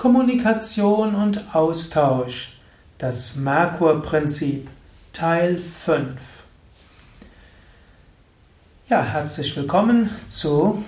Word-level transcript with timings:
Kommunikation 0.00 1.14
und 1.14 1.54
Austausch. 1.54 2.52
Das 2.96 3.36
Merkur-Prinzip. 3.36 4.66
Teil 5.12 5.58
5. 5.58 6.08
Ja, 8.88 9.02
herzlich 9.02 9.54
willkommen 9.58 10.08
zu 10.30 10.82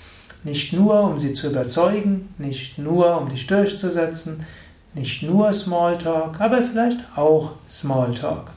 Nicht 0.43 0.73
nur, 0.73 1.01
um 1.03 1.17
sie 1.17 1.33
zu 1.33 1.49
überzeugen, 1.49 2.33
nicht 2.37 2.77
nur, 2.77 3.17
um 3.17 3.29
dich 3.29 3.47
durchzusetzen, 3.47 4.45
nicht 4.93 5.23
nur 5.23 5.53
Smalltalk, 5.53 6.39
aber 6.39 6.61
vielleicht 6.61 6.99
auch 7.15 7.53
Smalltalk. 7.69 8.51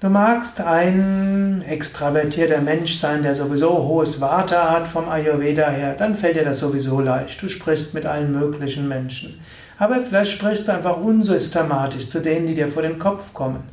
Du 0.00 0.08
magst 0.08 0.60
ein 0.62 1.62
extravertierter 1.68 2.62
Mensch 2.62 2.94
sein, 2.94 3.22
der 3.22 3.34
sowieso 3.34 3.70
hohes 3.86 4.18
Vata 4.18 4.70
hat 4.70 4.88
vom 4.88 5.10
Ayurveda 5.10 5.68
her, 5.68 5.94
dann 5.98 6.14
fällt 6.14 6.36
dir 6.36 6.44
das 6.44 6.60
sowieso 6.60 7.00
leicht. 7.00 7.42
Du 7.42 7.48
sprichst 7.48 7.92
mit 7.92 8.06
allen 8.06 8.32
möglichen 8.32 8.88
Menschen. 8.88 9.38
Aber 9.78 9.96
vielleicht 9.96 10.32
sprichst 10.32 10.68
du 10.68 10.72
einfach 10.72 10.96
unsystematisch 10.96 12.06
zu 12.06 12.20
denen, 12.20 12.46
die 12.46 12.54
dir 12.54 12.68
vor 12.68 12.82
den 12.82 12.98
Kopf 12.98 13.34
kommen. 13.34 13.64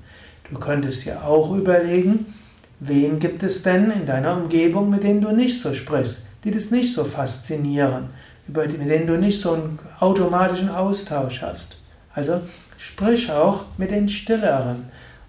Du 0.49 0.59
könntest 0.59 1.05
dir 1.05 1.23
auch 1.23 1.53
überlegen, 1.53 2.33
wen 2.80 3.20
gibt 3.20 3.44
es 3.44 3.64
denn 3.64 3.92
in 3.92 4.06
deiner 4.06 4.38
Umgebung, 4.38 4.89
mit 4.89 5.03
denen 5.03 5.22
du 5.22 5.31
nicht 5.31 5.61
so 5.61 5.73
sprichst, 5.73 6.22
die 6.44 6.52
das 6.52 6.72
nicht 6.72 6.94
so 6.94 7.03
faszinieren, 7.03 8.06
mit 8.47 8.89
denen 8.89 9.08
du 9.08 9.17
nicht 9.17 9.42
so 9.42 9.53
einen 9.53 9.80
automatischen 10.00 10.70
Austausch 10.70 11.42
hast. 11.42 11.81
Also 12.14 12.42
sprich 12.78 13.31
auch 13.31 13.66
mit 13.78 13.92
den 13.92 14.09
Stilleren 14.09 14.86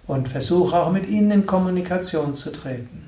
und 0.07 0.27
versuche 0.27 0.75
auch 0.75 0.91
mit 0.91 1.07
ihnen 1.07 1.31
in 1.31 1.45
Kommunikation 1.45 2.33
zu 2.35 2.51
treten. 2.51 3.05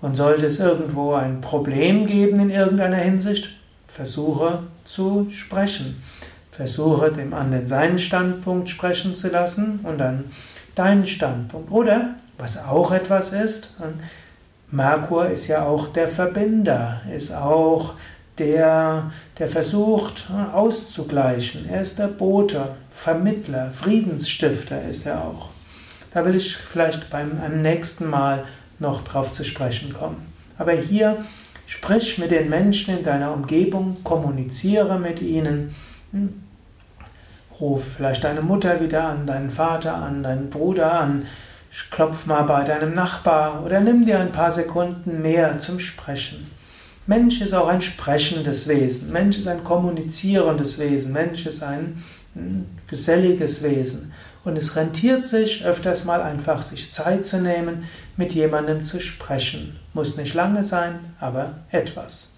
Und 0.00 0.16
sollte 0.16 0.46
es 0.46 0.60
irgendwo 0.60 1.14
ein 1.14 1.40
Problem 1.40 2.06
geben 2.06 2.40
in 2.40 2.50
irgendeiner 2.50 2.96
Hinsicht, 2.98 3.48
versuche 3.88 4.60
zu 4.84 5.28
sprechen. 5.30 6.02
Versuche 6.50 7.12
dem 7.12 7.34
anderen 7.34 7.66
seinen 7.66 7.98
Standpunkt 7.98 8.68
sprechen 8.68 9.14
zu 9.14 9.28
lassen 9.28 9.80
und 9.82 9.98
dann 9.98 10.24
deinen 10.74 11.06
Standpunkt. 11.06 11.70
Oder, 11.70 12.14
was 12.38 12.64
auch 12.64 12.92
etwas 12.92 13.32
ist, 13.32 13.74
Merkur 14.70 15.28
ist 15.28 15.46
ja 15.46 15.64
auch 15.64 15.88
der 15.88 16.08
Verbinder, 16.08 17.00
ist 17.14 17.32
auch 17.32 17.94
der, 18.38 19.10
der 19.38 19.48
versucht 19.48 20.28
auszugleichen. 20.52 21.68
Er 21.68 21.82
ist 21.82 21.98
der 21.98 22.08
Bote, 22.08 22.76
Vermittler, 22.94 23.70
Friedensstifter 23.72 24.82
ist 24.82 25.06
er 25.06 25.22
auch. 25.22 25.48
Da 26.12 26.24
will 26.24 26.34
ich 26.34 26.56
vielleicht 26.56 27.10
beim 27.10 27.40
einem 27.40 27.62
nächsten 27.62 28.08
Mal 28.08 28.44
noch 28.78 29.04
drauf 29.04 29.32
zu 29.32 29.44
sprechen 29.44 29.92
kommen. 29.92 30.26
Aber 30.58 30.72
hier 30.72 31.24
sprich 31.66 32.18
mit 32.18 32.30
den 32.30 32.48
Menschen 32.48 32.98
in 32.98 33.04
deiner 33.04 33.32
Umgebung, 33.32 33.98
kommuniziere 34.02 34.98
mit 34.98 35.20
ihnen. 35.20 35.74
Hm? 36.12 36.42
Ruf 37.60 37.84
vielleicht 37.96 38.24
deine 38.24 38.42
Mutter 38.42 38.80
wieder 38.80 39.04
an, 39.04 39.26
deinen 39.26 39.50
Vater 39.50 39.94
an, 39.94 40.22
deinen 40.22 40.50
Bruder 40.50 40.92
an. 40.92 41.26
Klopf 41.90 42.26
mal 42.26 42.42
bei 42.42 42.64
deinem 42.64 42.94
Nachbar 42.94 43.62
oder 43.64 43.80
nimm 43.80 44.06
dir 44.06 44.18
ein 44.18 44.32
paar 44.32 44.50
Sekunden 44.50 45.22
mehr 45.22 45.58
zum 45.58 45.78
Sprechen. 45.78 46.46
Mensch 47.06 47.40
ist 47.40 47.54
auch 47.54 47.68
ein 47.68 47.82
sprechendes 47.82 48.66
Wesen. 48.66 49.12
Mensch 49.12 49.38
ist 49.38 49.46
ein 49.46 49.62
kommunizierendes 49.62 50.78
Wesen. 50.78 51.12
Mensch 51.12 51.46
ist 51.46 51.62
ein 51.62 52.02
hm, 52.34 52.66
geselliges 52.88 53.62
Wesen. 53.62 54.12
Und 54.44 54.56
es 54.56 54.74
rentiert 54.74 55.24
sich 55.24 55.64
öfters 55.64 56.04
mal 56.04 56.22
einfach, 56.22 56.62
sich 56.62 56.92
Zeit 56.92 57.26
zu 57.26 57.38
nehmen, 57.38 57.84
mit 58.16 58.32
jemandem 58.32 58.84
zu 58.84 59.00
sprechen. 59.00 59.78
Muss 59.92 60.16
nicht 60.16 60.34
lange 60.34 60.64
sein, 60.64 60.98
aber 61.20 61.54
etwas. 61.70 62.32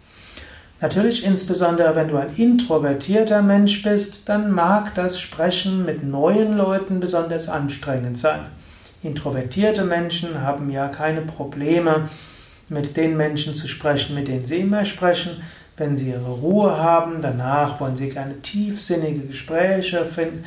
Natürlich, 0.80 1.24
insbesondere 1.24 1.96
wenn 1.96 2.08
du 2.08 2.16
ein 2.16 2.34
introvertierter 2.36 3.42
Mensch 3.42 3.82
bist, 3.82 4.28
dann 4.28 4.50
mag 4.50 4.94
das 4.94 5.20
Sprechen 5.20 5.84
mit 5.84 6.04
neuen 6.04 6.56
Leuten 6.56 7.00
besonders 7.00 7.48
anstrengend 7.48 8.16
sein. 8.16 8.40
Introvertierte 9.02 9.84
Menschen 9.84 10.42
haben 10.42 10.70
ja 10.70 10.88
keine 10.88 11.20
Probleme, 11.20 12.08
mit 12.68 12.96
den 12.96 13.16
Menschen 13.16 13.54
zu 13.54 13.68
sprechen, 13.68 14.14
mit 14.14 14.28
denen 14.28 14.44
sie 14.44 14.58
immer 14.58 14.84
sprechen. 14.84 15.42
Wenn 15.76 15.96
sie 15.96 16.10
ihre 16.10 16.30
Ruhe 16.30 16.76
haben, 16.76 17.22
danach 17.22 17.80
wollen 17.80 17.96
sie 17.96 18.08
gerne 18.08 18.40
tiefsinnige 18.42 19.28
Gespräche 19.28 20.04
finden, 20.04 20.44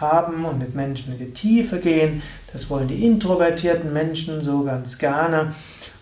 haben 0.00 0.44
und 0.44 0.58
mit 0.58 0.74
Menschen 0.74 1.12
in 1.12 1.18
die 1.18 1.32
Tiefe 1.32 1.78
gehen. 1.78 2.22
Das 2.52 2.68
wollen 2.68 2.88
die 2.88 3.06
introvertierten 3.06 3.92
Menschen 3.92 4.42
so 4.42 4.64
ganz 4.64 4.98
gerne. 4.98 5.54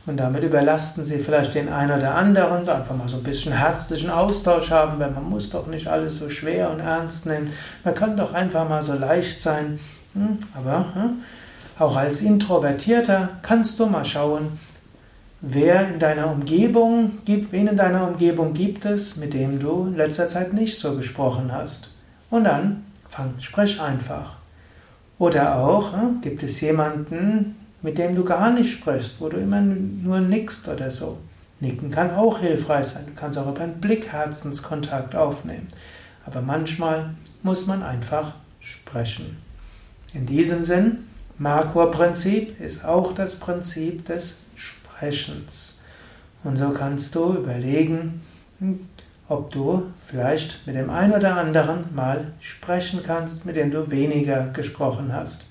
Und 0.06 0.16
damit 0.16 0.42
überlasten 0.42 1.04
sie 1.04 1.18
vielleicht 1.18 1.54
den 1.54 1.68
einen 1.68 1.98
oder 1.98 2.14
anderen, 2.14 2.66
einfach 2.66 2.96
mal 2.96 3.08
so 3.08 3.18
ein 3.18 3.22
bisschen 3.22 3.52
herzlichen 3.52 4.08
Austausch 4.08 4.70
haben, 4.70 4.98
weil 4.98 5.10
man 5.10 5.28
muss 5.28 5.50
doch 5.50 5.66
nicht 5.66 5.86
alles 5.86 6.18
so 6.18 6.30
schwer 6.30 6.70
und 6.70 6.80
ernst 6.80 7.26
nehmen. 7.26 7.52
Man 7.84 7.94
kann 7.94 8.16
doch 8.16 8.32
einfach 8.32 8.66
mal 8.66 8.82
so 8.82 8.94
leicht 8.94 9.42
sein. 9.42 9.78
Hm, 10.14 10.38
aber 10.54 10.94
hm, 10.94 11.22
auch 11.78 11.96
als 11.96 12.20
Introvertierter 12.20 13.30
kannst 13.42 13.78
du 13.78 13.86
mal 13.86 14.04
schauen, 14.04 14.58
wer 15.40 15.88
in 15.88 15.98
deiner 15.98 16.30
Umgebung 16.30 17.18
gibt, 17.24 17.52
wen 17.52 17.68
in 17.68 17.76
deiner 17.76 18.08
Umgebung 18.08 18.54
gibt 18.54 18.84
es, 18.84 19.16
mit 19.16 19.34
dem 19.34 19.60
du 19.60 19.86
in 19.86 19.96
letzter 19.96 20.28
Zeit 20.28 20.52
nicht 20.52 20.78
so 20.78 20.96
gesprochen 20.96 21.52
hast. 21.52 21.94
Und 22.30 22.44
dann 22.44 22.84
fang, 23.08 23.34
sprich 23.38 23.80
einfach. 23.80 24.36
Oder 25.18 25.56
auch, 25.56 25.92
hm, 25.92 26.20
gibt 26.20 26.42
es 26.42 26.60
jemanden, 26.60 27.56
mit 27.82 27.98
dem 27.98 28.14
du 28.14 28.24
gar 28.24 28.50
nicht 28.50 28.72
sprichst, 28.72 29.20
wo 29.20 29.28
du 29.28 29.36
immer 29.36 29.60
nur 29.60 30.20
nickst 30.20 30.68
oder 30.68 30.90
so. 30.90 31.18
Nicken 31.60 31.90
kann 31.90 32.14
auch 32.14 32.38
hilfreich 32.38 32.86
sein. 32.86 33.04
Du 33.06 33.12
kannst 33.14 33.38
auch 33.38 33.48
über 33.48 33.62
einen 33.62 33.80
Blick 33.80 34.12
Herzenskontakt 34.12 35.14
aufnehmen. 35.14 35.68
Aber 36.24 36.40
manchmal 36.40 37.14
muss 37.42 37.66
man 37.66 37.82
einfach 37.82 38.32
sprechen. 38.60 39.36
In 40.14 40.24
diesem 40.24 40.64
Sinn, 40.64 41.04
Markur-Prinzip 41.36 42.60
ist 42.60 42.84
auch 42.84 43.12
das 43.12 43.38
Prinzip 43.38 44.06
des 44.06 44.36
Sprechens. 44.56 45.78
Und 46.44 46.56
so 46.56 46.70
kannst 46.70 47.14
du 47.14 47.34
überlegen, 47.34 48.22
ob 49.28 49.50
du 49.50 49.84
vielleicht 50.06 50.66
mit 50.66 50.76
dem 50.76 50.88
einen 50.88 51.12
oder 51.12 51.36
anderen 51.36 51.94
mal 51.94 52.32
sprechen 52.40 53.02
kannst, 53.04 53.44
mit 53.44 53.56
dem 53.56 53.70
du 53.70 53.90
weniger 53.90 54.46
gesprochen 54.48 55.12
hast. 55.12 55.44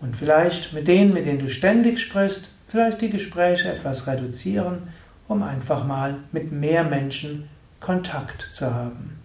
Und 0.00 0.16
vielleicht 0.16 0.72
mit 0.72 0.86
denen, 0.86 1.12
mit 1.12 1.26
denen 1.26 1.40
du 1.40 1.50
ständig 1.50 2.00
sprichst, 2.00 2.48
vielleicht 2.68 3.00
die 3.00 3.10
Gespräche 3.10 3.72
etwas 3.72 4.06
reduzieren, 4.06 4.84
um 5.26 5.42
einfach 5.42 5.84
mal 5.84 6.16
mit 6.30 6.52
mehr 6.52 6.84
Menschen 6.84 7.48
Kontakt 7.80 8.48
zu 8.52 8.72
haben. 8.72 9.19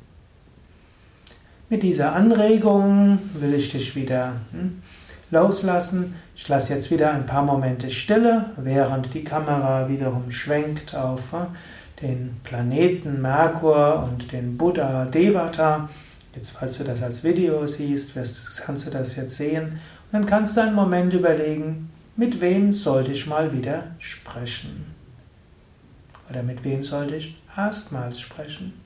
Mit 1.68 1.82
dieser 1.82 2.14
Anregung 2.14 3.18
will 3.34 3.56
ich 3.56 3.72
dich 3.72 3.96
wieder 3.96 4.34
hm, 4.52 4.84
loslassen. 5.32 6.14
Ich 6.36 6.48
lasse 6.48 6.76
jetzt 6.76 6.92
wieder 6.92 7.12
ein 7.12 7.26
paar 7.26 7.42
Momente 7.42 7.90
Stille, 7.90 8.52
während 8.58 9.12
die 9.16 9.24
Kamera 9.24 9.90
wiederum 9.90 10.32
schwenkt 10.32 10.94
auf 10.94 11.32
hm, 11.32 11.48
den 12.04 12.38
Planeten 12.44 13.20
Merkur 13.20 14.04
und 14.06 14.32
den 14.32 14.58
Buddha 14.58 15.06
Devata. 15.06 15.90
Jetzt, 16.36 16.52
falls 16.52 16.78
du 16.78 16.84
das 16.84 17.02
als 17.02 17.24
Video 17.24 17.66
siehst, 17.66 18.14
kannst 18.64 18.86
du 18.86 18.92
das 18.92 19.16
jetzt 19.16 19.36
sehen. 19.36 19.64
Und 19.64 20.12
dann 20.12 20.26
kannst 20.28 20.56
du 20.58 20.62
einen 20.62 20.76
Moment 20.76 21.14
überlegen, 21.14 21.90
mit 22.16 22.42
wem 22.42 22.74
sollte 22.74 23.12
ich 23.12 23.26
mal 23.26 23.52
wieder 23.54 23.86
sprechen? 23.98 24.94
Oder 26.30 26.44
mit 26.44 26.64
wem 26.64 26.84
sollte 26.84 27.16
ich 27.16 27.42
erstmals 27.58 28.20
sprechen? 28.20 28.85